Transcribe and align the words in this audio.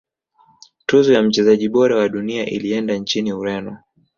tuzo 0.85 1.13
ya 1.13 1.23
mchezaji 1.23 1.69
bora 1.69 1.95
wa 1.95 2.09
dunia 2.09 2.45
ilienda 2.45 2.95
nchini 2.95 3.33
ureno 3.33 3.77